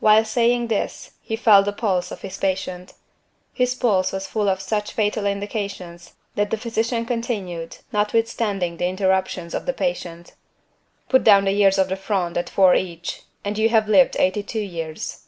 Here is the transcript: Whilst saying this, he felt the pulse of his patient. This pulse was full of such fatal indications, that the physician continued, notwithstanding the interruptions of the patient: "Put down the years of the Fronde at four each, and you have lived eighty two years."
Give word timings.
Whilst 0.00 0.32
saying 0.32 0.68
this, 0.68 1.10
he 1.20 1.36
felt 1.36 1.66
the 1.66 1.74
pulse 1.74 2.10
of 2.10 2.22
his 2.22 2.38
patient. 2.38 2.94
This 3.58 3.74
pulse 3.74 4.12
was 4.12 4.26
full 4.26 4.48
of 4.48 4.62
such 4.62 4.92
fatal 4.92 5.26
indications, 5.26 6.14
that 6.36 6.48
the 6.48 6.56
physician 6.56 7.04
continued, 7.04 7.76
notwithstanding 7.92 8.78
the 8.78 8.86
interruptions 8.88 9.52
of 9.52 9.66
the 9.66 9.74
patient: 9.74 10.32
"Put 11.10 11.22
down 11.22 11.44
the 11.44 11.52
years 11.52 11.76
of 11.76 11.90
the 11.90 11.96
Fronde 11.96 12.38
at 12.38 12.48
four 12.48 12.74
each, 12.74 13.24
and 13.44 13.58
you 13.58 13.68
have 13.68 13.90
lived 13.90 14.16
eighty 14.18 14.42
two 14.42 14.58
years." 14.60 15.26